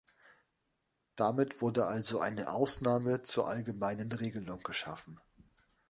[1.15, 5.19] Damit wurde also eine Ausnahme zur allgemeinen Regelung geschaffen.